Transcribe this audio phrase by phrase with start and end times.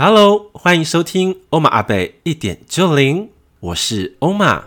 [0.00, 4.62] Hello，欢迎收听欧玛阿贝一点就灵，我是欧玛。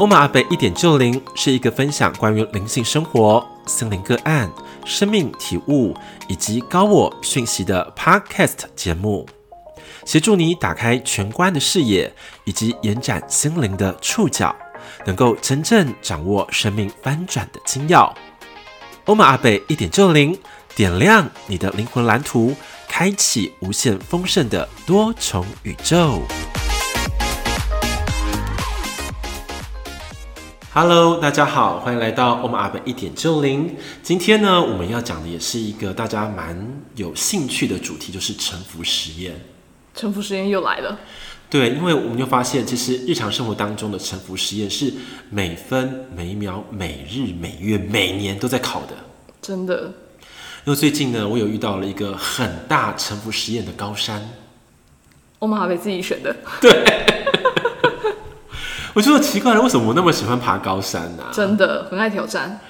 [0.00, 4.50] 欧玛阿贝一点就灵是一个分享关于灵性生活、心灵个案、
[4.84, 5.94] 生命体悟
[6.26, 9.28] 以及高我讯息的 Podcast 节目，
[10.04, 12.12] 协助你打开全观的视野
[12.42, 14.52] 以及延展心灵的触角。
[15.04, 18.12] 能够真正掌握生命翻转的精要，
[19.08, 20.38] 欧玛阿贝一点就零，
[20.76, 22.54] 点亮你的灵魂蓝图，
[22.86, 26.20] 开启无限丰盛的多重宇宙。
[30.74, 33.74] Hello，大家好，欢迎来到欧玛阿贝一点就零。
[34.02, 39.40] 今天呢，我们要讲的也是一个大家蛮有兴趣的主题，就是沉浮实验。
[39.94, 41.00] 沉浮实验又来了。
[41.50, 44.92] 对，因为我们就发现，其实日常生活当中的沉浮实验是
[45.30, 48.88] 每分每秒、每日每月、每年都在考的。
[49.40, 49.92] 真的。
[50.64, 54.28] 因为最近呢，我有遇到了一个很大沉浮实验的高山。
[55.38, 56.36] 欧玛阿贝自己选的。
[56.60, 56.84] 对。
[58.92, 61.32] 我觉得奇怪了，为什么我那么喜欢爬高山呢、啊？
[61.32, 62.60] 真的很爱挑战。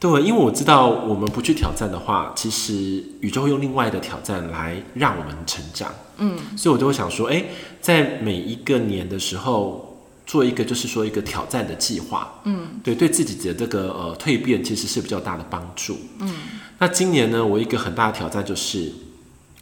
[0.00, 5.92] 对，因为我知道，我们不去挑战的话，其实宇宙会用另外的挑战来让我们成长。
[6.18, 7.44] 嗯，所以我就会想说，哎，
[7.80, 12.40] 在每一个年的时候，做一个就是说一个挑战的计划。
[12.44, 15.98] 嗯，对，对自己的这个呃蜕变，其实是比较大的帮助。
[16.20, 16.32] 嗯，
[16.78, 18.92] 那今年呢，我一个很大的挑战就是，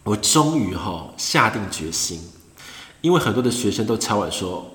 [0.05, 2.21] 我终于哈、哦、下定决心，
[3.01, 4.71] 因为很多的学生都敲碗说，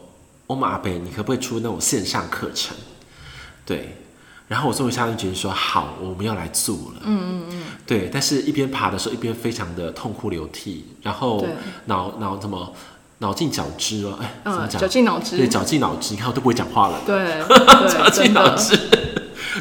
[0.48, 2.76] 欧玛阿贝，你可不可以出那种线上课程？
[3.64, 3.96] 对。
[4.52, 7.04] 然后我终于下定决心说好，我们要来做了。
[7.04, 7.64] 嗯嗯嗯。
[7.88, 11.48] 对，但是一边爬的时候，一边非常的痛哭流涕，然后
[11.86, 12.74] 脑脑怎么
[13.20, 14.20] 脑尽绞汁哦？
[14.22, 14.82] 哎，怎么讲？
[14.82, 15.38] 绞尽脑汁。
[15.38, 16.14] 对，绞尽脑汁。
[16.14, 17.00] 你看我都不会讲话了。
[17.06, 17.42] 对，
[17.88, 18.78] 绞尽脑汁。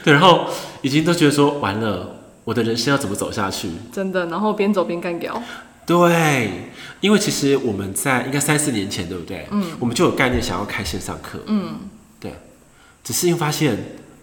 [0.03, 0.47] 对，然后
[0.83, 3.71] 已经都觉得说完了，我的人生要怎么走下去？
[3.93, 5.41] 真的，然后边走边干掉。
[5.87, 9.47] 对，因为其实我们在应该三四年前，对不对？
[9.53, 9.67] 嗯。
[9.79, 11.39] 我们就有概念想要开线上课。
[11.47, 11.77] 嗯。
[12.19, 12.35] 对，
[13.05, 13.79] 只是因为发现。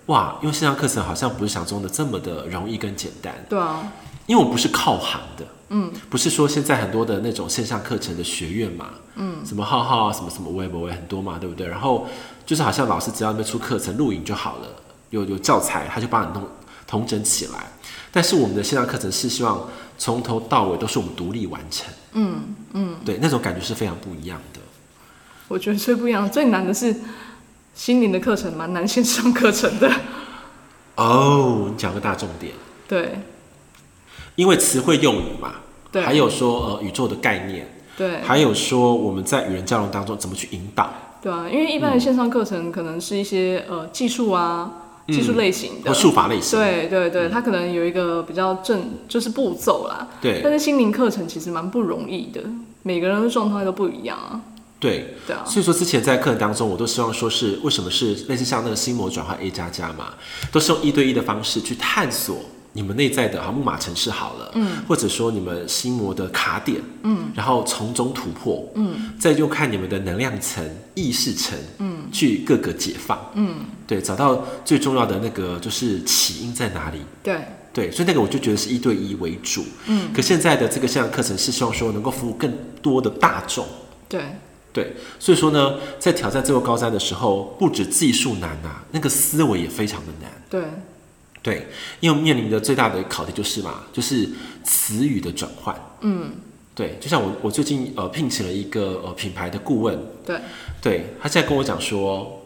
[0.07, 3.33] 哇，用线上课程好像不是想中的这么的容易跟简单。
[3.49, 3.91] 对啊，
[4.25, 11.67] 因为我不是靠行的，嗯，不是说现在很多的那种线上课程的学院嘛，嗯，什么浩浩啊，什么什么微博也很多嘛，对不对？
[11.67, 12.07] 然后
[12.45, 14.67] 就是好像老师只要那边出课程录影就好了，
[15.09, 16.47] 有有教材他就帮你弄
[16.87, 17.65] 统整起来。
[18.09, 24.61] 但是我们的线上课程是希望从头到尾都是我们独立完成，嗯嗯，对，那种感觉是非常不一样的。
[25.49, 26.95] 我觉得最不一样，最难的是。
[27.77, 29.89] 心灵的课程蛮难线上课程的。
[30.95, 32.51] 哦，你讲个大重点。
[32.87, 33.19] 对，
[34.35, 35.51] 因为词汇用语嘛，
[35.91, 40.89] 对，还有说呃宇宙的概念，对，还有说我们在与人交流当中怎么去引导，
[41.21, 44.71] 对啊，因为一般的线上课程可能是一些、嗯、呃技术啊，
[45.07, 52.41] 技术类型的，或术法类型，对对对，它可能有一个比较正就是步骤啦，对，但是心灵课程其实蛮不容易的，
[52.81, 54.41] 每个人的状态都不一样啊。
[54.79, 60.13] 对，对啊，所以说之前在课程当中，我都希望说是为什么是类似像那个心魔转换 A 加加嘛，
[60.51, 62.39] 都是用一对一的方式去探索
[62.73, 73.55] 你们内在的哈木马城市好了，嗯，或者说你们心魔的卡点，嗯，然后从中突破，嗯，再就看你们的能量层、意识层，嗯，去各个解放，嗯，
[73.87, 77.39] 对，找到最重要的那个就是起因在哪里，对，
[77.73, 83.65] 对，所以那个我就觉得是一对一为主，嗯，可现在的这个线上课程是希望说能够服务更多的大众，
[84.07, 84.21] 对。
[84.77, 90.31] 对，所以说呢，在挑战最后高山的时候，不止技术难啊，那个思维也非常的难。
[90.47, 90.63] 对，
[91.41, 91.67] 对，
[91.99, 94.29] 因为面临的最大的考题就是嘛，就是
[94.63, 95.75] 词语的转换。
[96.01, 96.29] 嗯，
[96.75, 99.97] 对，就像我，我最近呃聘请了一个呃品牌的顾问。
[100.23, 100.39] 对，
[100.79, 102.45] 对，他现在跟我讲说，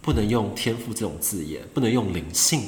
[0.00, 2.62] 不能用天赋这种字眼，不能用灵性，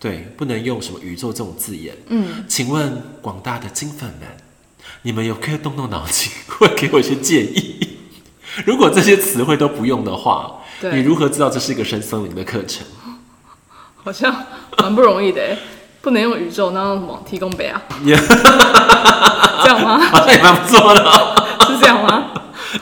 [0.00, 1.96] 对，不能用什么宇宙这种字眼。
[2.08, 4.28] 嗯，请问广大的金粉们。
[5.02, 7.98] 你们有可以动动脑筋，会给我一些建议。
[8.66, 10.50] 如果这些词汇都不用的话，
[10.92, 12.86] 你如何知道这是一个深森林的课程？
[14.02, 14.34] 好像
[14.78, 15.56] 蛮不容易的，
[16.00, 17.22] 不能用宇宙，那用什么？
[17.28, 17.80] 提供杯啊.
[19.62, 19.98] 这样吗？
[20.10, 21.04] 好像也蛮不错的，
[21.68, 22.24] 是这样吗？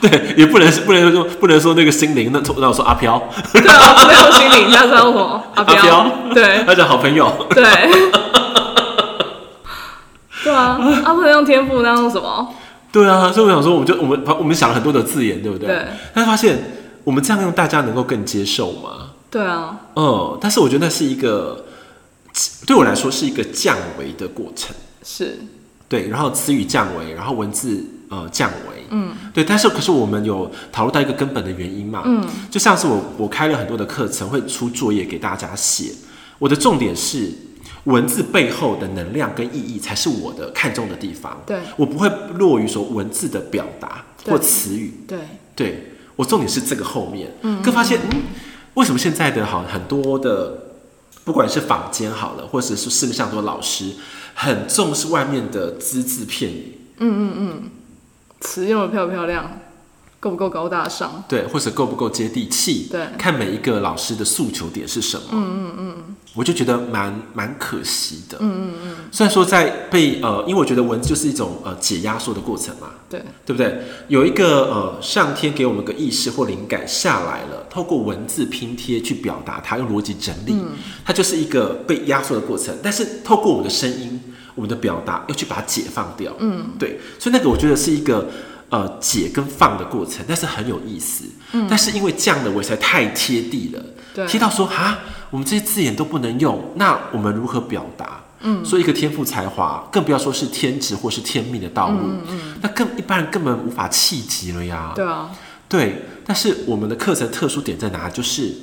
[0.00, 3.20] 对，也不能不能说不能说那个心灵，那那我说阿飘。
[3.52, 5.42] 对啊，不能说心灵，那叫什么？
[5.54, 6.10] 阿飘。
[6.34, 7.46] 对，那叫好朋友。
[7.50, 7.64] 对。
[10.78, 12.54] 对啊，阿不能用天赋，那用什么？
[12.90, 15.68] 对啊，所以我想说，我们就我们我们想了很多的字眼，对不对？
[15.68, 15.86] 对。
[16.14, 16.58] 但是发现
[17.04, 19.10] 我们这样用，大家能够更接受吗？
[19.30, 19.78] 对啊。
[19.94, 21.66] 嗯，但是我觉得那是一个
[22.66, 24.74] 对我来说是一个降维的过程。
[25.04, 25.38] 是。
[25.86, 28.86] 对，然后词语降维，然后文字呃降维。
[28.90, 29.10] 嗯。
[29.34, 32.02] 对，但是可是我们有讨论到一个根本的原因嘛？
[32.06, 32.26] 嗯。
[32.50, 35.92] 就像是我我开了很多的课程，会出作业给大家写。
[36.38, 37.30] 我的重点是。
[37.88, 41.42] 文字背后的能量跟意义才是我的看重的地方。
[41.46, 44.92] 对，我不会落于说文字的表达或词语。
[45.08, 45.18] 对，
[45.56, 47.34] 对，我重点是这个后面。
[47.40, 48.22] 嗯，更发现，嗯，
[48.74, 50.74] 为什么现在的好很多的，
[51.24, 53.92] 不管是坊间好了，或者是市面上很多老师，
[54.34, 56.78] 很重视外面的只字片语。
[56.98, 57.62] 嗯嗯嗯，
[58.40, 59.60] 词用的漂不漂亮？
[60.20, 61.24] 够不够高大上？
[61.28, 62.88] 对，或者够不够接地气？
[62.90, 65.28] 对，看每一个老师的诉求点是什么？
[65.30, 68.38] 嗯嗯嗯，我就觉得蛮蛮可惜的。
[68.40, 72.90] 嗯嗯嗯，虽然说在被呃，因为我觉得文字就是一种呃解压缩的过程嘛。
[73.10, 73.82] 对，对不对？
[74.08, 80.72] 有一个呃上天给我们个意识或灵感下来了，透过文字拼贴去表达它，用逻辑整理，嗯、
[81.04, 82.76] 它就是一个被压缩的过程。
[82.82, 84.20] 但是透过我们的声音，
[84.54, 86.32] 我们的表达，要去把它解放掉。
[86.38, 88.28] 嗯，对，所以那个我觉得是一个。
[88.70, 91.24] 呃，解跟放的过程，但是很有意思。
[91.52, 93.82] 嗯，但是因为这样的我实在太贴地了，
[94.18, 94.98] 对，贴到说啊，
[95.30, 98.24] 我们这些字眼都不能用，那我们如何表达？
[98.40, 104.92] 嗯，说一个天赋才华，更不要说是天职或是天命的道路，嗯，嗯，那更一般人根本无法企及了呀。
[104.96, 105.30] 对啊，
[105.68, 106.04] 对。
[106.26, 108.10] 但是我们的课程特殊点在哪？
[108.10, 108.54] 就是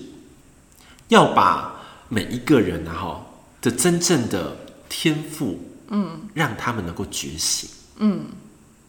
[1.07, 1.75] 要把
[2.09, 3.25] 每一个人啊哈
[3.61, 4.57] 的真正的
[4.89, 7.69] 天赋，嗯，让他们能够觉醒，
[7.99, 8.25] 嗯。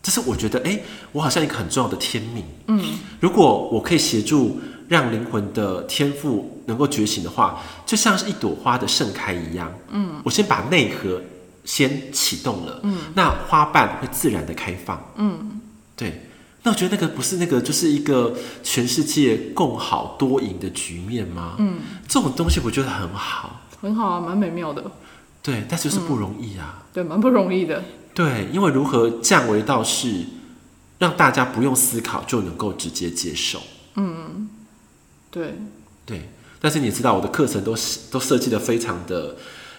[0.03, 0.81] 这是我觉得，哎，
[1.11, 2.45] 我好像一个很重要的天命。
[2.69, 2.81] 嗯，
[3.19, 9.73] 如果我可以协助让灵魂的天赋能够觉醒的话，就像是一朵花的盛开一样。
[9.91, 11.21] 嗯，我先把内核
[11.65, 12.81] 先启动了。
[12.83, 15.13] 嗯，那花瓣会自然的开放。
[15.17, 15.61] 嗯，
[15.97, 16.23] 对。
[16.63, 18.35] 那我觉得那个不是那个，就是一个
[18.65, 21.55] 全世界共好多赢的局面吗？
[21.59, 21.79] 嗯，
[22.09, 24.83] 这种东西我觉得很好，很好啊，蛮美妙的。
[25.43, 26.79] 对，但就是不容易啊。
[26.79, 27.85] 嗯，对，蛮不容易的。
[28.13, 30.25] 对，因为如何降维到是
[30.99, 33.63] 让大家不用思考就能够直接接受。
[33.95, 34.49] 嗯，
[35.37, 35.55] 对
[36.07, 36.31] 对。
[36.59, 37.77] 但是你知道，我的课程都
[38.11, 39.37] 都设计的非常的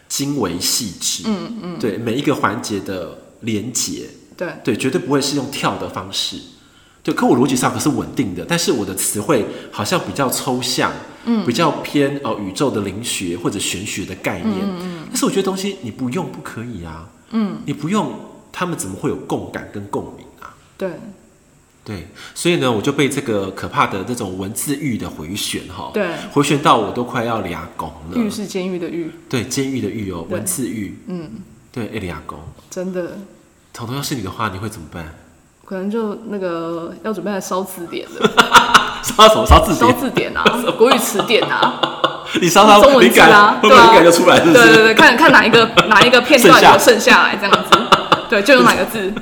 [0.08, 1.24] 精微细致。
[1.26, 1.80] 嗯嗯。
[1.80, 4.08] 对每一个环节的连结，
[4.38, 6.38] 对对，绝对不会是用跳的方式。
[7.02, 10.94] 对，可我逻辑上可是稳定的，但是我的词汇好像比较抽象，
[11.26, 14.54] 嗯，比较偏呃宇宙的灵学或者玄学的概念。
[14.62, 15.08] 嗯嗯。
[15.08, 17.10] 但是我觉得东西你不用不可以啊。
[17.32, 18.14] 嗯，你不用，
[18.52, 20.56] 他们怎么会有共感跟共鸣啊？
[20.78, 20.92] 对，
[21.88, 22.06] 对，
[22.36, 28.18] 所以呢，我就被这个可怕的这种文字狱的回旋哈，对，回旋到我都快要俩拱了。
[28.18, 31.32] 狱是监狱的狱，对，监狱的狱哦，文字狱，嗯，
[31.72, 32.38] 对，哎俩拱，
[32.70, 33.18] 真的。
[33.74, 35.16] 彤彤要是你的话，你会怎么办？
[35.64, 38.30] 可能就那个要准备来烧字典了，
[39.02, 39.46] 烧什么？
[39.46, 39.80] 烧字典？
[39.80, 40.44] 烧字典啊，
[40.78, 41.80] 国语词典啊。
[42.42, 44.54] 你烧烧中文字啊，对啊，就出来是不是？
[44.54, 47.80] 对对对，看看哪一个哪一个片段有剩下来这样子，
[48.30, 49.14] 对，就用哪个字。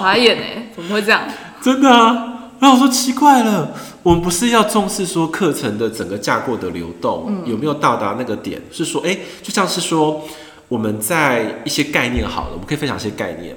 [0.00, 1.22] 傻眼哎，怎么会这样？
[1.62, 2.52] 真的啊！
[2.58, 8.60] 然后我说奇怪了，我们不是要重视说课程的整个架构的流动、嗯、有没有到达那个点？
[8.72, 10.22] 是说，哎、欸，就像是说
[10.68, 13.56] 我们在一些概念好了，我们可以分享一些概念。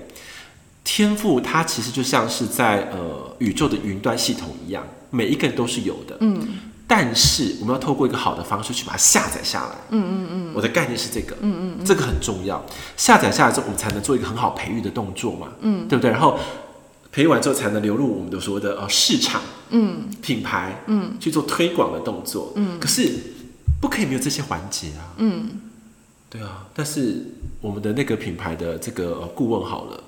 [0.84, 6.18] 天赋它其实就像是在呃宇宙的云端系统一样，每一个人都是有的。
[6.20, 6.48] 嗯。
[6.86, 9.76] 但是我们要透过一个好的方式去把它下载下来。
[9.90, 10.54] 嗯嗯嗯。
[10.54, 11.36] 我的概念是这个。
[11.42, 11.86] 嗯嗯。
[11.86, 12.64] 这个很重要。
[12.98, 15.54] 下载下来之后，我们才能做一个很好培育的动作嘛。
[15.62, 15.88] 嗯。
[15.88, 16.12] 对不对？
[16.12, 16.38] 然后
[17.12, 19.42] 培育完之后，才能流入我们的所谓的呃市场。
[19.70, 20.10] 嗯。
[20.22, 20.84] 品牌。
[20.88, 21.16] 嗯。
[21.20, 22.52] 去做推广的动作。
[22.58, 22.80] 嗯。
[22.80, 23.18] 可是
[23.82, 25.16] 不可以没有这些环节啊。
[25.18, 25.62] 嗯。
[26.30, 26.68] 对啊。
[26.74, 27.26] 但是
[27.62, 30.04] 我们的那个品牌的这个顾问好了，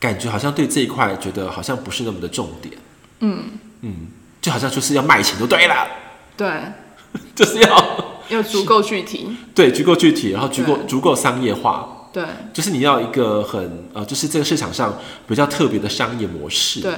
[0.00, 2.74] 感觉好像对这一块觉得好像不是那么的重点。
[3.20, 3.42] 嗯
[3.82, 4.06] 嗯。
[4.42, 5.86] 就好像就是要卖钱就对了，
[6.36, 6.50] 对，
[7.32, 16.94] 就是要 要足够具体， 对，足够具体，然后足够足够商业化，对，就是你要一个很呃，就是这个市场上比较特别的商业模式，对，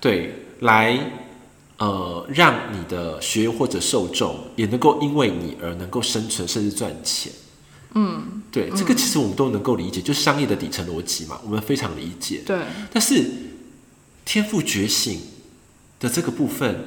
[0.00, 0.98] 对，来
[1.76, 7.30] 呃让你的学员或者受众也能够因为你而能够生存甚至赚钱，
[7.94, 12.56] 嗯，对，这个其实我们都能够理解，就是商业的底层逻辑嘛，我们非常理解，对，
[12.90, 13.22] 但是
[14.24, 15.20] 天赋觉醒。
[16.00, 16.84] 的这个部分，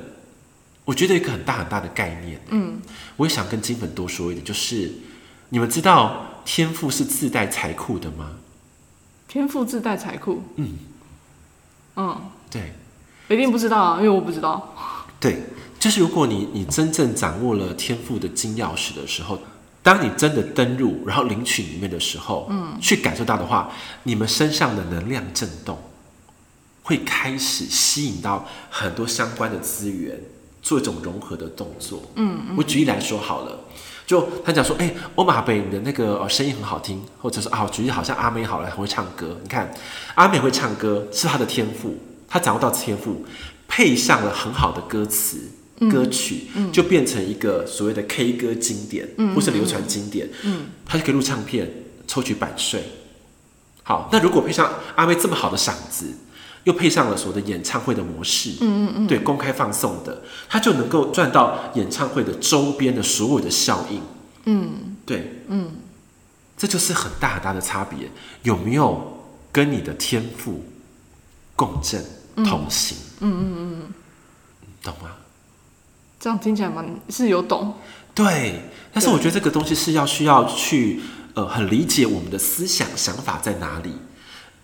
[0.85, 2.41] 我觉得一个很大很大的概念。
[2.49, 2.81] 嗯，
[3.17, 4.91] 我也想跟金粉多说一点，就是
[5.49, 8.31] 你们知道天赋是自带财库的吗？
[9.27, 10.41] 天赋自带财库？
[10.55, 10.69] 嗯
[11.95, 12.73] 嗯，对，
[13.27, 14.75] 一定不知道啊，因为我不知道。
[15.19, 15.43] 对，
[15.77, 19.39] 就是如果你你真正掌握了天赋的金钥匙的时候，
[19.83, 23.71] 当你真的登入然后领取里面的时候，嗯，去感受到的话，
[24.03, 25.77] 你们身上的能量震动。
[26.89, 30.19] 会开始吸引到很多相关的资源，
[30.63, 32.01] 做一种融合的动作。
[32.15, 33.59] 嗯，嗯，我举例来说好了，
[34.07, 39.37] 就他讲说，哎、欸，欧玛贝你的那个声音很好听，或者是啊，举例好像阿美好了，很会唱歌。
[39.43, 39.71] 你看，
[40.15, 41.95] 阿美会唱歌是她的天赋，
[42.27, 43.23] 她掌握到天赋，
[43.67, 45.47] 配上了很好的歌词，
[45.91, 51.71] 歌曲，嗯、就变成一个所谓的 K 歌经典，嗯、或是流传经典，嗯，它就可以录唱片，
[52.07, 52.81] 抽取版税。
[53.83, 56.07] 好，那如果配上阿妹这么好的嗓子，
[56.69, 63.99] 又配上了所谓的演唱会的模式，嗯嗯嗯，对，公开放送的，他就能够赚到演唱会的周边的所有的效应，
[64.45, 65.71] 嗯，对，嗯，
[66.55, 68.11] 这就是很大很大的差别，
[68.43, 70.63] 有没有跟你的天赋
[71.55, 72.05] 共振
[72.45, 72.95] 同行？
[73.21, 73.93] 嗯嗯嗯嗯，
[74.83, 75.09] 懂吗？
[76.19, 77.73] 这样听起来蛮是有懂，
[78.13, 78.61] 对，
[78.93, 81.01] 但是我觉得这个东西是要需要去
[81.33, 83.91] 呃很理解我们的思想想法在哪里。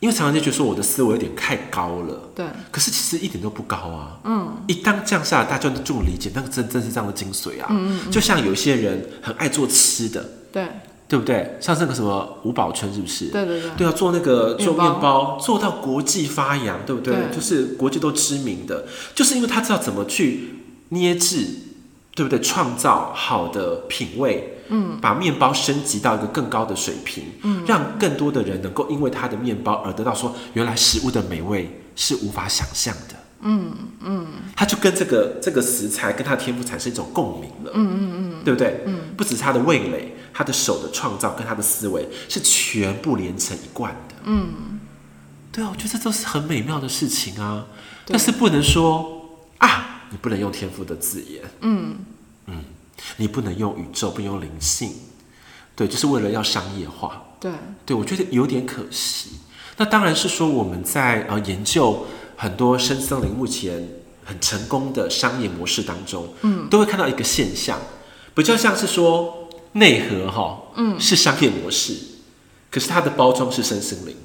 [0.06, 10.68] 因为常常就觉得说我的思维有点太高了，对，可是其实一点都不高啊，嗯，一旦降下来，大家就这么理解，那个真正是这样的精髓啊，嗯，嗯，嗯，就像有一些人很爱做吃的，对，
[11.08, 11.58] 对不对？
[11.60, 13.30] 像那个什么吴宝春是不是？
[13.30, 17.16] 对对对，对啊，做那个做面包做到国际发扬，对不对？
[17.16, 18.86] 对，就是国际都知名的，
[19.16, 20.60] 就是因为他知道怎么去
[20.90, 21.48] 捏制，
[22.14, 22.40] 对不对？
[22.40, 24.52] 创造好的品味。
[24.70, 38.82] 嗯，把面包升级到一个更高的水平，嗯，让更多的人能够因为他的面包而得到说，原来食物的美味是无法想象的，嗯嗯，他就跟这个这个食材跟他的天赋产生一种共鸣了，嗯嗯嗯，对不对？
[38.86, 44.80] 嗯，不只是他的味蕾，他的手的创造跟他的思维是全部连成一贯的，嗯，
[45.52, 47.66] 对啊，我觉得这都是很美妙的事情啊，
[48.08, 51.98] 但是不能说啊，你不能用天赋的字眼，嗯。
[52.48, 52.64] 嗯。
[53.18, 54.92] 你不能用宇宙，不能用灵性，
[55.76, 57.24] 对，就是为了要商业化。
[57.40, 57.52] 对，
[57.86, 59.32] 对我觉得有点可惜。
[59.78, 63.88] 那当然是说我们在呃研究很多深森林目前
[64.24, 67.80] 很成功的商业模式当中，嗯，都会看到一个现象，
[68.34, 71.96] 比较像是说内核哈，嗯，是商业模式，
[72.72, 74.16] 可是它的包装是深森林。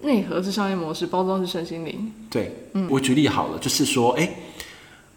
[0.00, 2.12] 内核是商业模式，包装是身心灵。
[2.30, 4.34] 对，嗯，我举例好了，就是说，哎。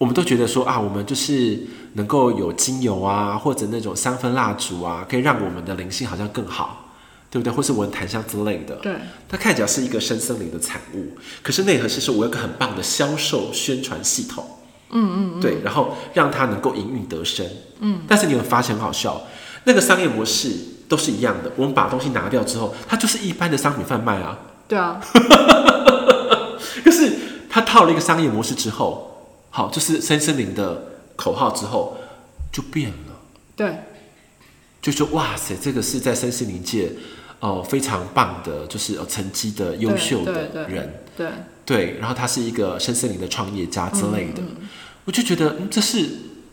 [0.02, 1.60] 我们都觉得说啊，我们就是
[1.94, 6.90] 能够有精油啊，或者那种香氛蜡烛啊，可以让我们的灵性好像更好，
[7.30, 7.54] 对不对？
[7.54, 8.74] 或是闻檀香之类的。
[8.78, 8.96] 对。
[9.30, 14.44] 它看起来是一个深森林的产物，可是内核是说我有个很棒的销售宣传系统。
[14.90, 15.40] 嗯嗯嗯。
[15.40, 17.46] 对，然后让它能够营运得生。
[17.82, 18.02] 嗯。
[18.08, 19.22] 但是你有发现很好笑，
[19.66, 20.50] 那个商业模式
[20.90, 21.52] 都是一样的。
[21.56, 24.40] 我们把东西拿掉之后，它就是一般的商品贩卖啊。
[24.68, 25.00] 对啊。
[26.84, 27.14] 可是
[27.48, 29.10] 它套了一个商业模式之后。
[29.52, 31.98] 好，就是深森林的口号之后
[32.52, 33.22] 就变了。
[33.56, 33.76] 对，
[34.82, 36.90] 就说哇塞，这个是在深森林界
[37.42, 41.04] 哦、呃、非常棒的，就是有成绩的优秀的人。
[41.18, 41.32] 对对，
[41.66, 44.70] 对，然后他是一个深森林的创业家之类的，嗯嗯、
[45.04, 46.08] 我就觉得、嗯、这是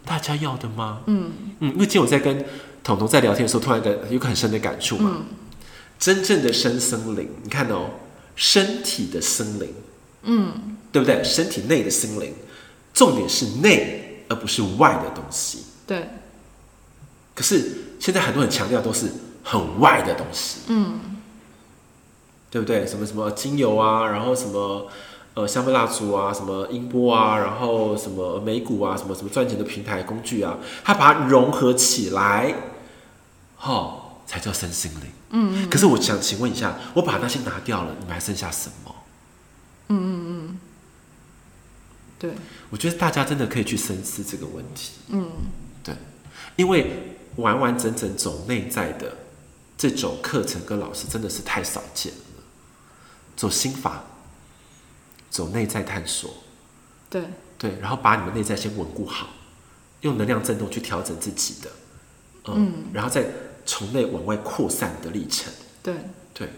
[0.05, 1.03] 大家要的吗？
[1.07, 2.45] 嗯嗯，因为今天我在跟
[2.83, 5.19] 彤彤在聊天的时候，突然有个有个很深的感触嘛。
[5.21, 5.25] 嗯、
[6.01, 7.91] 真正的深森林，你看哦，
[8.35, 9.69] 身体的森林，
[10.25, 11.23] 嗯，对不对？
[11.23, 12.35] 身体内的森林。
[12.99, 15.65] 重点是内，而不是外的东西。
[15.87, 16.09] 对。
[17.35, 19.13] 可是现在很多人强调都是
[19.45, 20.63] 很外的东西。
[20.67, 20.99] 嗯。
[22.51, 22.87] 对不对？
[22.87, 24.89] 什么什么精油啊，然后什么
[25.35, 32.55] 呃香氛蜡烛啊，什么音波啊，然后什么美股啊，什么什么赚钱的平台工具啊，它把它融合起来，
[33.63, 35.11] 哦，才叫身心灵。
[35.31, 35.71] 嗯，嗯。
[35.71, 38.95] 可是我想请问一下，我把那些拿掉了，你们还剩下什么？
[39.89, 40.59] 嗯嗯嗯。
[42.19, 42.33] 对。
[42.71, 44.93] 我觉得大家真的可以去深思这个问题。
[45.09, 45.31] 嗯，
[45.83, 45.95] 对，
[46.57, 49.17] 因为完完整整走内在的
[49.77, 52.19] 这种课程跟老师真的是太少见了。
[53.37, 54.05] 走心法，
[55.31, 56.35] 走内在探索。
[57.09, 57.23] 对
[57.57, 59.29] 对，然后把你们内在先稳固好，
[60.03, 61.71] 用能量振动去调整自己的，
[62.49, 63.25] 嗯，嗯然后再
[63.65, 65.53] 从内往外扩散的历程。
[65.83, 65.95] 对
[66.35, 66.51] 对，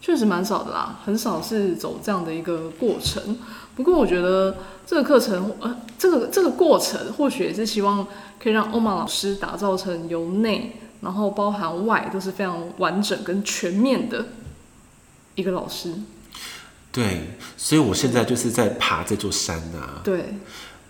[0.00, 3.38] 确实蛮少的啦，很少是走这样的一个过程。
[3.76, 8.06] 不过我觉得这个课程，呃，这个这个过程或许也是希望
[8.42, 14.26] 可以让欧玛老师打造成由内然后包含外都是非常完整跟全面的
[15.34, 15.94] 一个老师。
[16.92, 20.00] 对，所以我现在就是在爬这座山啊。
[20.02, 20.34] 对，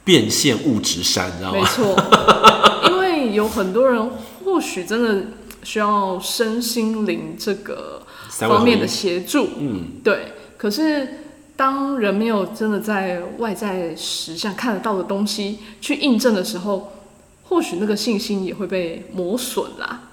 [0.03, 1.61] 变现物质山，你知道吗？
[1.61, 4.11] 没错，因为有很多人
[4.45, 5.27] 或许真的
[5.63, 8.00] 需要身心灵这个
[8.31, 9.49] 方面的协助。
[9.59, 11.09] 嗯，对，可是。
[11.57, 16.91] 当人没有真的在外在实相看得到的东西去印证的时候，
[17.45, 20.05] 或许那个信心也会被磨损啦。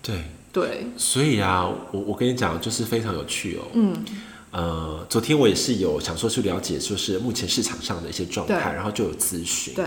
[0.00, 3.62] 对对，所以啊，我我跟你讲，就是非常有趣哦。
[3.72, 4.04] 嗯，
[4.52, 9.74] 呃，昨天我也是有想说去了解，就是目前市场上的一些状态，然后就有咨询。
[9.74, 9.84] 对，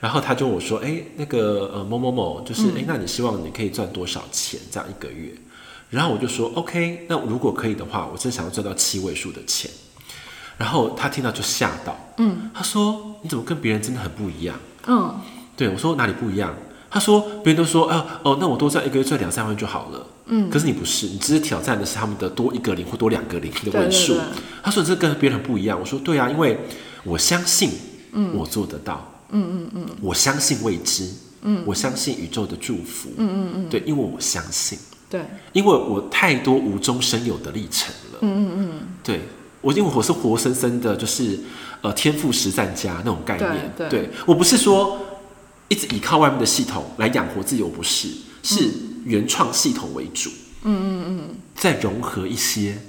[0.00, 5.32] 然后他就我说，哎，那个呃某某某，就是哎，嗯、那你希望你可以赚多少钱这样一个月？
[5.92, 9.70] 然后我就说，OK，那如果可以的话，我真想要赚到七位数的钱。
[10.56, 14.58] 然后他听到就吓到，嗯，他说你怎么跟别人真的很不一样？
[14.86, 15.20] 嗯，
[15.54, 16.54] 对我说哪里不一样？
[16.90, 24.16] 他说别人都说啊哦，那我多赚一个月赚两三万就好了，嗯，可是你不是，你只是挑战的是他们的多一个零或多两个零的位数。
[24.62, 25.78] 他说这跟别人很不一样。
[25.78, 26.58] 我说对啊，因为
[27.04, 27.70] 我相信，
[28.12, 31.10] 嗯，我做得到，嗯嗯嗯，我相信未知，
[31.42, 34.78] 嗯，我相信宇宙的祝福，嗯嗯嗯，对，因为我相信。
[35.12, 35.20] 对，
[35.52, 38.18] 因为我太多无中生有的历程了。
[38.22, 39.20] 嗯嗯嗯，对
[39.60, 41.38] 我，因为我是活生生的，就是
[41.82, 43.90] 呃天赋实战家那种概念。
[43.90, 44.98] 对，我不是说
[45.68, 48.08] 一直依靠外面的系统来养活自己，我不是，
[48.42, 48.70] 是
[49.04, 50.30] 原创系统为主。
[50.64, 52.80] 嗯嗯嗯，再融合一些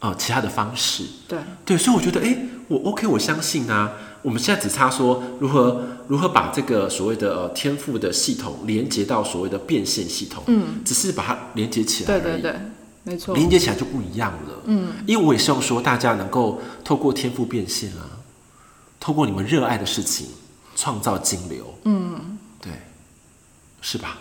[0.00, 1.04] 呃其他的方式。
[1.28, 2.36] 对对，所以我觉得，哎，
[2.68, 3.92] 我 OK，我相信啊。
[4.22, 12.60] 我们现在只差说如何如何把这个所谓的呃天赋的系统连接到所谓的变现系统，嗯，只是把它连接起来而已，对对对，
[13.04, 18.20] 没错，连接起来就不一样了，嗯，因为我也希望说大家能够透过天赋变现啊，
[19.00, 20.26] 透过你们热爱的事情
[20.76, 22.70] 创造金流，嗯，对，
[23.80, 24.18] 是吧？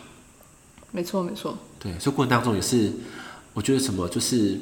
[0.92, 2.94] 没错没错，对，所以过程当中也是，
[3.54, 4.58] 我觉得什么就是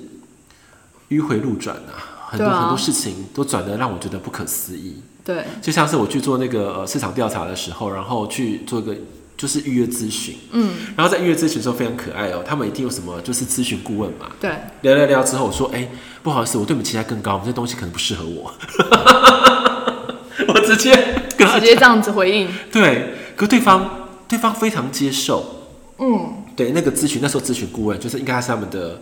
[1.10, 5.02] 迂回路转啊，很多、啊、很多事情都转的让我觉得不可思议。
[5.24, 8.96] 对，就像是我去做那个呃市场调查的时候，然后去做一个
[9.36, 15.90] 就是预约咨询，嗯，然后在预约咨询的时候非常可爱哦，他们一定有什么就是咨询顾问嘛，对，聊聊聊之后我说，哎，
[16.24, 18.54] 不好意思，我对你们期待更高，这东西可能不适合我，
[20.48, 20.96] 我直接
[21.38, 25.68] 直接这样子回应，对，可对方对方非常接受，
[26.00, 29.02] 嗯，对，那个咨询那时候咨询顾问就是应该是他们的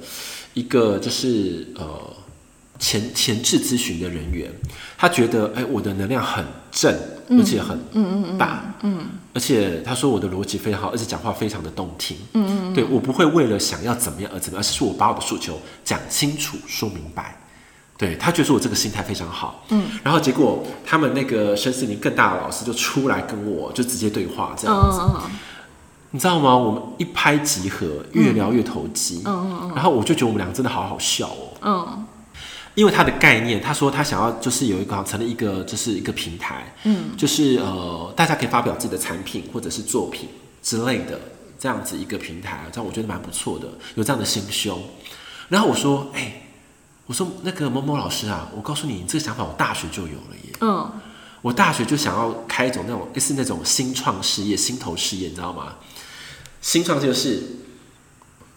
[0.55, 1.85] 一个就是呃。
[2.77, 4.51] 前前置咨询的人员，
[4.97, 6.93] 他觉得哎，我的能量很正，
[7.29, 7.79] 而且很
[8.37, 17.37] 大，嗯，嗯，嗯，而且他说我的逻辑非常好，而且讲话非常的动听，嗯嗯，对，我不会为了想要怎么样而怎么样，而是我把我的诉求讲清楚、说明白，
[17.97, 25.31] 对，他觉得我这个心态非常好，嗯，然后结果他们那个身心灵更大的老师就出来跟我就直接对话这样子，嗯，
[26.11, 26.55] 你知道吗？
[26.55, 32.05] 我们一拍即合，越聊越投机，嗯嗯嗯，然后我就觉得我们两个真的好好笑哦，嗯。
[32.75, 40.27] 因为他的概念，他说他想要就是有一个成立一个就是一个平台，嗯，就是呃大家可以发表自己的产品或者是作品
[40.61, 41.17] 之类的
[41.57, 43.65] 这样子一个平台，这样我觉得蛮不错的，
[43.95, 44.77] 有这样的心胸。
[45.47, 46.41] 然后我说，哎、欸，
[47.05, 50.91] 我说那个某某老师啊，我告诉你，这个想法我大学就有了耶，嗯，
[51.41, 55.75] 我大学就想要开一种那种类似那种新创事业、新头事业，你知道吗？
[56.65, 57.43] 新创就是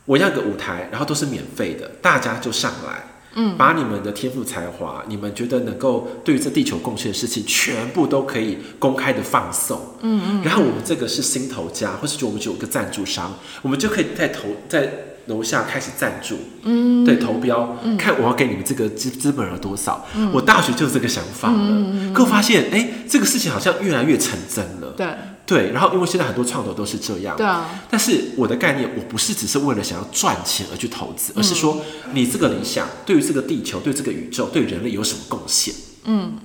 [0.06, 3.04] 我要个舞台，然后都是免费的，大家就上来。
[3.34, 9.78] 嗯，把你们的天赋才华，你们觉得能够对于这地球贡献的事情，全部都可以公开的放送。
[10.00, 10.42] 嗯嗯。
[10.42, 14.90] 然后我们这个是新投家，或是就我们就有个赞助商，我们就可以在投在
[15.26, 16.38] 楼下开始赞助。
[16.62, 17.04] 嗯。
[17.04, 20.06] 对，投标，嗯、看我要给你们这个资资本额多少。
[20.14, 20.32] 嗯。
[20.32, 21.58] 我大学就有这个想法了。
[21.60, 22.14] 嗯。
[22.14, 24.94] 可我发现，哎，这个事情好像越来越成真了。
[24.96, 25.06] 对。
[25.48, 27.66] 对，然后因为现在很多创投都是这样，对啊。
[27.88, 31.80] 但是我的概念，我不是只是为了想要赚钱而去投资，嗯、而是说
[32.12, 35.74] 你这个理想对于这个地球、对这个宇宙、对人类有什么贡献？
[36.04, 36.36] 嗯，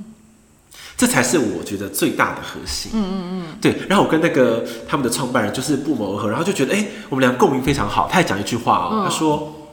[0.96, 2.92] 这才是我觉得最大的核心。
[2.94, 3.58] 嗯嗯嗯。
[3.60, 8.08] 对，然后我跟那个他们的创办人就是不谋而合，然后就觉得哎，我们俩共鸣非常好。
[8.10, 9.70] 他也讲一句话哦，嗯、他说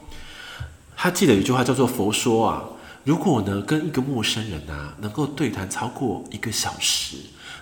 [0.97, 2.63] 他记得有一句话叫做“佛说啊，
[3.05, 7.15] 如果呢跟一个陌生人啊能够对谈超过一个小时。”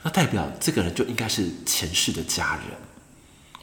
[0.09, 2.75] 那代表这个人就应该是前世的家人，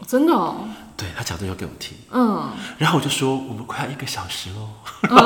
[0.06, 0.68] 真的哦。
[0.96, 4.68] 对，他讲这要给我听，嗯，然后我就说我们快要一个小时喽，
[5.10, 5.16] 嗯、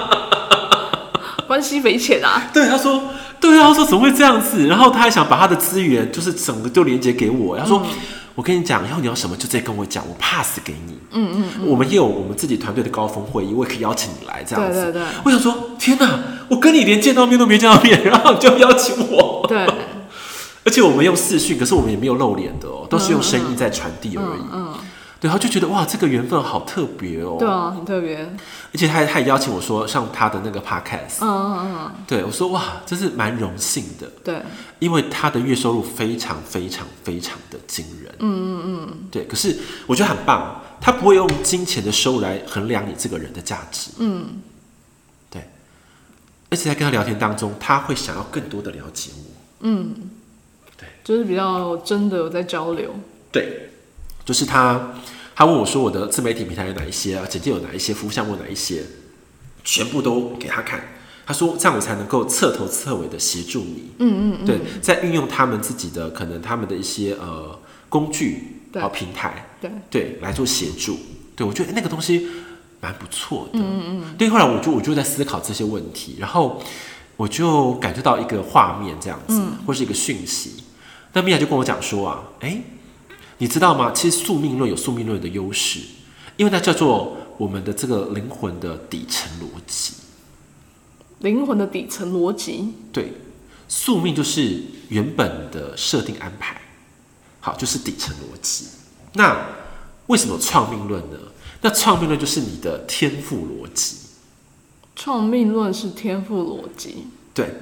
[1.46, 2.48] 关系匪浅啊。
[2.52, 3.02] 对，他说，
[3.38, 4.66] 对啊，他说怎么会这样子？
[4.66, 7.82] 然后他还想把他的资源就是整个就连接给我，他说。
[7.84, 7.90] 嗯
[8.36, 10.96] 我跟你讲，以后你要什么就直接跟我讲，我 pass 给你。
[11.10, 14.80] 嗯嗯，嗯，我们也有我们自己团队的高峰会议，我也可以邀请你来这样子。
[14.80, 15.08] 对对对。
[15.24, 16.08] 我想说，天哪，
[16.48, 19.44] 我跟你连见到面都没见到面，然后你就邀请我。
[19.46, 19.66] 对。
[20.64, 24.42] 而且我们用视讯，可是我们也没有露脸的哦，都是用声音在传递而已。
[24.52, 24.74] 嗯。
[25.20, 27.36] 对，然后就觉得哇，这个缘分好特别哦。
[27.38, 28.16] 对啊，很特别。
[28.72, 31.18] 而且他还他还邀请我说上他的那个 podcast。
[31.20, 31.92] 嗯嗯嗯。
[32.06, 34.10] 对，我说哇，这是蛮荣幸的。
[34.24, 34.40] 对。
[34.78, 38.14] 因为他的月收入非常非常非常的惊人。
[38.20, 38.98] 嗯嗯嗯。
[39.10, 39.54] 对，可是
[39.86, 43.90] 我觉得很棒，他不会用金钱的收入来衡量你这个人的价值。
[43.98, 44.40] 嗯。
[45.28, 45.50] 对。
[46.48, 49.34] 而且在跟他聊天当中，他会想要更多的了解我。
[49.60, 50.09] 嗯。
[51.04, 51.16] 对。
[51.16, 52.94] 就是比较真的有在交流。
[53.32, 53.70] 对。
[54.24, 54.92] 就是他，
[55.34, 57.26] 他问我说：“我的自媒体平台有哪一些啊？
[57.28, 57.92] 简介有哪一些？
[57.92, 58.84] 服务项目有哪一些？
[59.64, 60.80] 全部都给他看。
[61.26, 63.90] 他说这样我才能够彻头彻尾的协助你。
[63.98, 64.46] 嗯嗯嗯。
[64.46, 67.58] 对，在运用他们自己的可能他们的一些呃
[67.88, 70.98] 工具和平台，对对来做协助。
[71.34, 72.28] 对我觉得那个东西
[72.80, 73.58] 蛮不错的。
[73.58, 74.16] 嗯嗯。
[74.16, 76.62] 对，后来我就我就在思考这些问题，然后
[77.16, 80.64] 我就感觉到一个画面这样子，嗯、或是一个讯息。
[81.12, 82.62] 那米娅就跟我讲说啊，哎，
[83.38, 83.92] 你知道吗？
[83.92, 85.80] 其实宿命论有宿命论的优势，
[86.36, 89.94] 因为它叫做我们的这个灵魂的底层逻辑。
[91.20, 92.72] 灵魂的底层逻辑。
[92.92, 93.12] 对，
[93.68, 96.60] 宿命就是原本的设定安排，
[97.40, 98.66] 好，就是底层逻辑。
[99.14, 99.46] 那
[100.06, 101.18] 为什么创命论呢？
[101.62, 103.96] 那创命论就是你的天赋逻辑。
[104.96, 107.06] 创命论是天赋逻辑。
[107.34, 107.54] 对，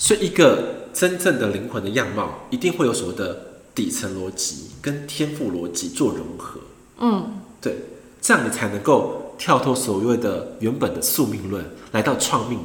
[0.00, 6.58] 所以一个真正的灵魂的样貌，一定会有所谓的底层逻辑跟天赋逻辑做融合。
[6.98, 7.76] 嗯，对，
[8.22, 12.60] 这样你才能够跳脱所谓的原本的宿命论，来到创命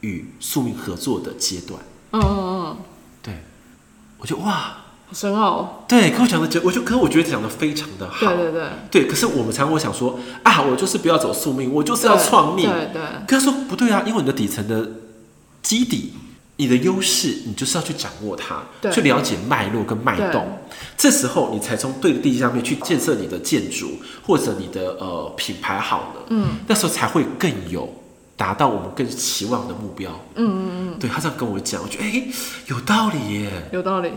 [0.00, 1.80] 与宿命合作的阶段。
[2.10, 2.76] 嗯嗯嗯，
[3.22, 3.34] 对，
[4.18, 4.76] 我就哇。
[5.06, 9.06] 好深奥，对，可我讲的就，我就，可是我觉得讲的非常的好，对对对，对。
[9.08, 13.02] 可是我们常常会想说，啊，我就是不要走宿命，我就是要创命，对对。
[13.26, 14.88] 可是说不对啊，因为你的底层的
[15.62, 16.12] 基底，
[16.60, 20.46] 你的优势，你就是要去掌握它，去了解脉络跟脉动，
[20.94, 23.92] 这时候你才从对的地上面去建设你的建筑
[24.26, 27.88] 或者你的呃品牌好了，嗯，那时候才会更有
[28.36, 30.98] 达到我们更期望的目标，嗯嗯嗯。
[31.00, 32.28] 对，他这样跟我讲，我觉得哎、欸，
[32.66, 34.12] 有道理耶，有道理。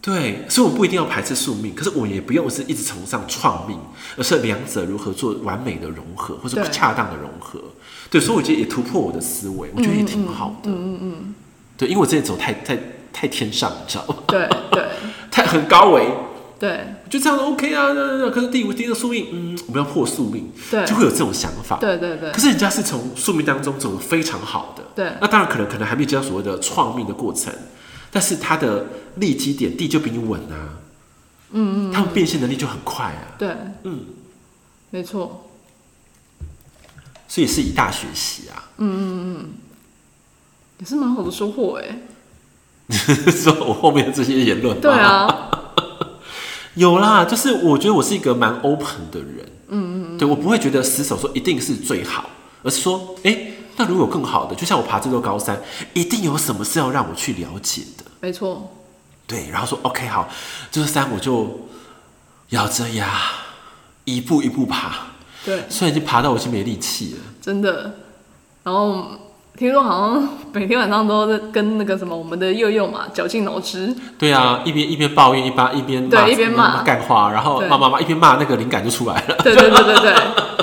[0.00, 3.78] 对，所以我不一定要排斥宿命，可是我也不用是一直崇尚创命，
[4.16, 7.60] 而是两者如何做完美的融合，或者恰当的融合。
[8.10, 10.70] 对，对，所以我觉得也突破我的思维，我觉得也挺好的。
[10.70, 11.34] 嗯嗯，嗯，嗯
[11.82, 12.78] 对，因为我之前走太太
[13.12, 14.14] 太天上，你知道吗？
[14.28, 14.86] 对对，
[15.32, 16.06] 太很高维。
[16.60, 17.88] 对，就这样 OK 啊。
[18.30, 21.78] 可是第五第一个宿命，嗯，我们要破宿命，对，就会有这种想法。
[21.78, 22.30] 对对对。
[22.30, 24.84] 可是人家是从宿命当中走的非常好的。
[24.94, 25.12] 对。
[25.20, 27.52] 那当然可能可能还没接到所谓的创命的过程。
[28.14, 30.76] 但是他的立基点地就比你稳啊，
[31.52, 33.48] 嗯嗯，他们变现能力就很快啊，对，
[33.84, 34.04] 嗯，
[34.90, 35.48] 没错，
[37.26, 39.48] 所以是以大学习啊，嗯嗯嗯，
[40.82, 42.00] 也是蛮好的收获哎，
[43.30, 45.48] 说我后面的这些言论，对啊，
[46.74, 52.28] 有啦，就是我觉得我是一个蛮 open 的人，嗯嗯，对我不会觉得死守说一定是最好，
[52.64, 53.48] 而是说，哎、欸。
[53.76, 55.58] 那如果有更好的，就像我爬这座高山，
[55.94, 58.04] 一定有什么是要让我去了解的。
[58.20, 58.70] 没错。
[59.26, 60.28] 对，然后说 OK 好，
[60.72, 61.68] 这座山我就
[62.50, 63.08] 咬着牙
[64.04, 65.06] 一步一步爬。
[65.44, 65.64] 对。
[65.70, 67.20] 虽然已经爬到我已经没力气了。
[67.40, 67.94] 真的。
[68.64, 69.12] 然后。
[69.58, 73.94] 听说好像每天晚上都在跟那个什么我们的佑佑嘛绞尽脑汁。
[74.18, 79.36] 对啊，一边一边抱怨，一边一边对，一边骂干话，然后骂骂骂，一边骂那个灵感就出来了。
[79.44, 80.14] 对对对对对，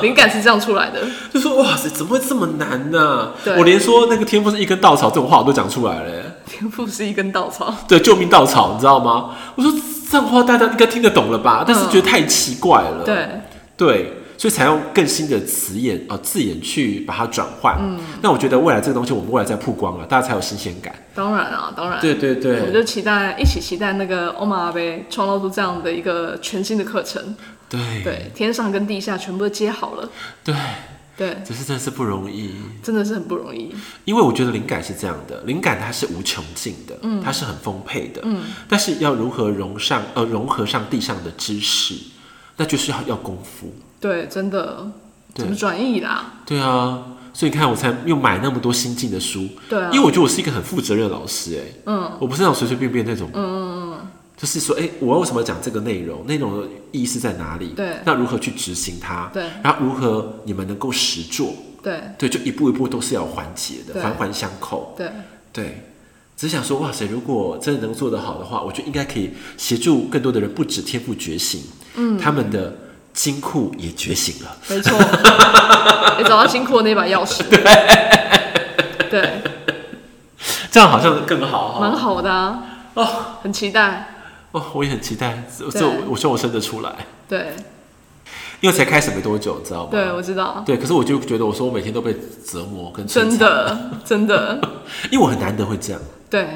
[0.01, 1.01] 灵感是这样出来的。
[1.31, 3.55] 就说哇塞，怎么会这么难呢、啊？
[3.57, 6.23] 我连说那个天赋是一根稻草这种话我都讲出来了。
[6.47, 9.29] 天赋是一根稻草， 对，救命稻草，你知道吗？
[9.55, 9.71] 我说
[10.09, 11.63] 这样的话大家应该听得懂了吧？
[11.65, 13.03] 但是觉得太奇怪了。
[13.03, 13.27] 嗯、对
[13.77, 14.13] 对。
[14.39, 17.75] 所以才用更新的词眼呃字眼去把它转换。
[17.77, 20.95] 嗯，那我觉得未来这个东西我们未来再曝光了，大家才有新鲜感。
[21.13, 21.99] 当然啊，当然。
[21.99, 22.61] 对对对。
[22.61, 27.35] 我就期待一起期待那个欧玛呗创造出这样的一个全新的课程。
[27.67, 30.09] 对对，天上跟地下全部都接好了。
[30.41, 30.55] 对
[31.17, 33.75] 对，只是真的是不容易，真的是很不容易。
[34.05, 41.93] 因为我觉得灵感是这样的，灵感它是无穷尽的，嗯，它是很丰沛的，嗯，但是要如何融上呃融合上地上的知识，
[42.55, 43.69] 那就是要要功夫。
[43.99, 44.91] 对，真的。
[45.35, 46.41] 怎么转译啦？
[46.45, 49.47] 对啊，所以你看，我才又买那么多新进的书。
[49.69, 56.25] 对啊，因为我觉得我是一个很负责任的老师，哎，嗯，我不是那种随随便便那种，嗯嗯嗯，就是说，哎，我为什么要讲这个内容？
[56.25, 57.67] 内容的意义是在哪里？
[57.69, 59.29] 对，那如何去执行它？
[59.31, 61.53] 对，然后如何你们能够实做？
[61.81, 64.93] 对，对，就一步一步都是要环节的，环环相扣。
[64.97, 65.09] 对，
[65.53, 65.83] 对，
[66.35, 71.61] 只想说，哇塞，如果真的能做得好的话，我觉得应该可以协助更多的人，不止天赋觉醒，
[71.95, 72.75] 嗯，他们的。
[73.13, 74.97] 金库也觉醒了，没错，
[76.17, 77.59] 你找到金库的那把钥匙，对，
[79.09, 79.41] 对，
[80.71, 83.07] 这样好像更好，蛮好的啊，哦，
[83.41, 84.07] 很期待，
[84.51, 86.93] 哦，我也很期待，这我希望我生得出来，
[87.27, 87.53] 对，
[88.61, 89.89] 因为才开始没多久，知道吗？
[89.91, 94.61] 对，我知道，对，可是我就觉得，我说我每天都被折磨跟真的真的，
[95.11, 96.47] 因为我很难得会这样，对，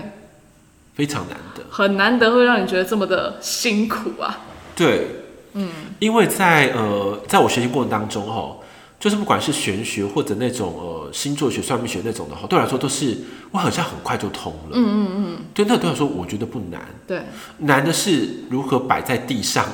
[0.93, 4.39] 非常难得，很难得会让你觉得这么的辛苦啊，
[4.75, 5.22] 对。
[5.53, 8.57] 嗯，因为在呃，在我学习过程当中哈，
[8.99, 13.17] 就是不管是玄学或者那种呃星座学、算命学那种的话，对我来说都是
[13.51, 14.71] 我好像很快就通了。
[14.71, 15.37] 嗯嗯嗯。
[15.53, 16.83] 对，那对我来说我觉得不难。
[17.05, 17.21] 对。
[17.59, 19.65] 难的是如何摆在地上。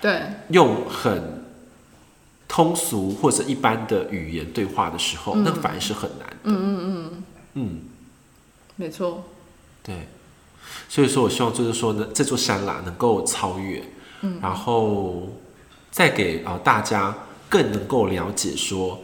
[0.00, 0.22] 对。
[0.48, 1.44] 用很
[2.48, 6.36] 通俗或者一般的语言对话的时候，嗯、那反而是很难的。
[6.44, 7.24] 嗯嗯嗯。
[7.54, 7.80] 嗯，
[8.76, 9.22] 没错。
[9.84, 10.08] 对。
[10.88, 13.84] 所以说我希望就是说呢，这座山啦能够超越。
[14.40, 15.28] 然后
[15.90, 17.14] 再给啊、呃、大家
[17.48, 19.00] 更能够了解说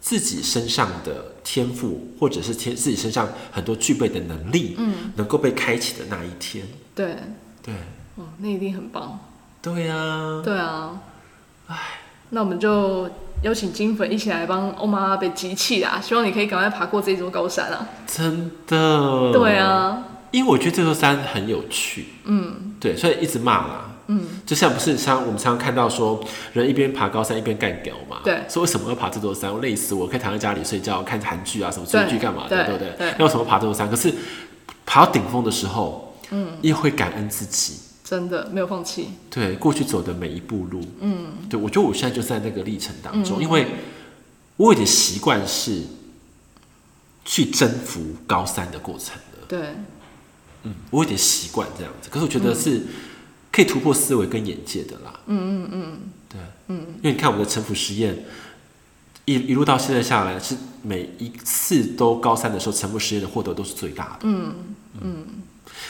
[0.00, 6.64] 自己身上的天赋，或者是天自己身上很多具备的能力，嗯，能够被开启的那一天。
[6.94, 7.16] 对
[7.62, 7.74] 对，
[8.16, 9.18] 哦，那一定很棒。
[9.60, 11.00] 对呀、啊，对啊。
[11.66, 11.76] 哎，
[12.30, 13.08] 那我们就
[13.42, 16.00] 邀请金粉一起来帮欧玛 ㄚ 贝集气啦！
[16.00, 17.88] 希望你可以赶快爬过这座高山啊！
[18.06, 19.32] 真的。
[19.32, 20.04] 对啊。
[20.30, 26.18] 因为我觉得这座山很有趣，嗯，对，所以一直骂啦，嗯，就像不是像我们常常看到说，
[26.54, 29.52] 人一边爬高山一边干屌嘛，对，说为什么要爬这座山？
[29.52, 33.14] 我累死我，可以躺在家里睡觉看韩剧啊，什么追剧干嘛的，对，对不对？
[33.18, 33.88] 那为什么爬这座山？
[33.88, 34.12] 可是
[34.86, 43.66] 爬到顶峰的时候，嗯，也会感恩自己，真的没有放弃，对，过去走的每一步路，嗯，对，我觉得我现在就在那个历程当中，嗯，因为
[44.56, 45.82] 我有点习惯是
[47.26, 49.60] 去征服高山的过程了，对。
[50.64, 52.82] 嗯，我有点习惯这样子，可是我觉得是
[53.50, 55.20] 可以突破思维跟眼界的啦。
[55.26, 58.24] 嗯嗯嗯，对，嗯，因为你看我们的城府实验
[59.24, 64.18] 一一路到现在下来，是每一次都高三的时候，臣服实验的获得都是最大的。
[64.22, 64.54] 嗯
[65.00, 65.26] 嗯，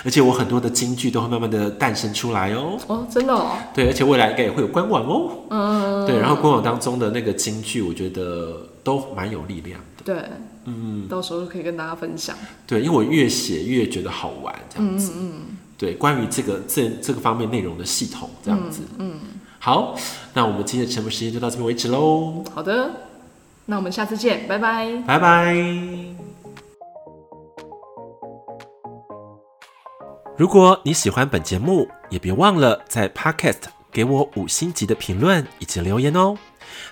[0.04, 2.78] 而且我很多的金句都会慢慢的诞生出来哦。
[2.88, 3.58] 哦，真的哦。
[3.72, 5.44] 对，而且未来应该也会有官网哦。
[5.50, 6.06] 嗯。
[6.06, 10.02] 对，然后官网当中的那个金句，我觉得都蛮有力量的。
[10.04, 10.24] 对。
[10.64, 12.36] 嗯，到时候可以跟大家分享。
[12.66, 15.12] 对，因为我越写越觉得好玩，这样子。
[15.14, 18.82] 嗯，嗯对，关于这个这这个方面内容的系统，这样子。
[18.98, 19.12] 嗯。
[19.14, 19.20] 嗯
[19.60, 19.96] 好，
[20.34, 22.44] 那我们今天的节目时间就到这边为止喽。
[22.54, 22.90] 好的，
[23.66, 25.02] 那我们下次见，拜拜。
[25.04, 25.52] 拜拜。
[30.36, 36.36] 如果你喜欢本节目，也别忘了在 Podcast 给我五星级的评论以及留言哦。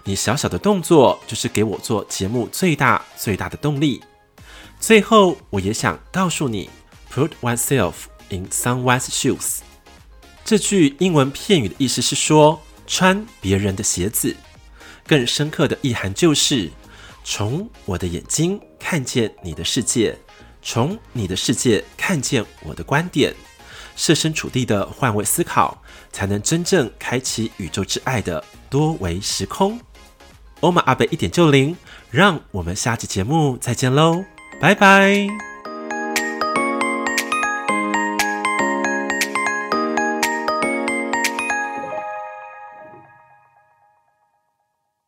[0.03, 4.03] 你小小的动作，就是给我做节目最大最大的动力。
[4.81, 6.69] 最后，我也想告诉你
[7.13, 7.95] ，Put oneself
[8.31, 9.59] in someone's shoes。
[10.45, 14.35] 这句英文片语的意思是说，穿别人的鞋子。
[15.07, 16.71] 更深刻的意涵就是，
[17.25, 20.17] 从我的眼睛看见你的世界，
[20.63, 23.35] 从你的世界看见我的观点，
[23.95, 25.81] 设身处地的换位思考，
[26.13, 29.81] 才能真正开启宇宙之爱的多维时空。
[30.61, 31.77] 欧玛阿贝一点就灵，
[32.11, 34.25] 让我们下期节目再见喽，
[34.61, 35.56] 拜拜。